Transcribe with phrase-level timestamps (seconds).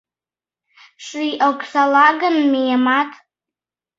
[1.05, 3.09] —Ший оксала гын, миемат.